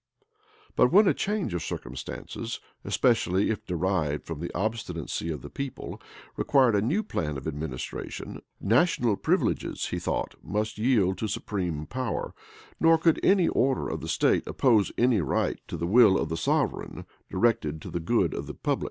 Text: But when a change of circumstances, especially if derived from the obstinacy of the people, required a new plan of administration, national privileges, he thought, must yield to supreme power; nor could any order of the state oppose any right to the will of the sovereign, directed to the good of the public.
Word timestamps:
But 0.75 0.91
when 0.91 1.07
a 1.07 1.13
change 1.13 1.53
of 1.53 1.61
circumstances, 1.61 2.59
especially 2.83 3.51
if 3.51 3.67
derived 3.67 4.25
from 4.25 4.39
the 4.39 4.51
obstinacy 4.55 5.29
of 5.29 5.43
the 5.43 5.49
people, 5.51 6.01
required 6.35 6.73
a 6.75 6.81
new 6.81 7.03
plan 7.03 7.37
of 7.37 7.45
administration, 7.45 8.41
national 8.59 9.15
privileges, 9.15 9.89
he 9.89 9.99
thought, 9.99 10.33
must 10.41 10.79
yield 10.79 11.19
to 11.19 11.27
supreme 11.27 11.85
power; 11.85 12.33
nor 12.79 12.97
could 12.97 13.19
any 13.23 13.47
order 13.49 13.87
of 13.89 14.01
the 14.01 14.07
state 14.07 14.47
oppose 14.47 14.91
any 14.97 15.21
right 15.21 15.59
to 15.67 15.77
the 15.77 15.85
will 15.85 16.17
of 16.17 16.29
the 16.29 16.35
sovereign, 16.35 17.05
directed 17.29 17.79
to 17.83 17.91
the 17.91 17.99
good 17.99 18.33
of 18.33 18.47
the 18.47 18.55
public. 18.55 18.79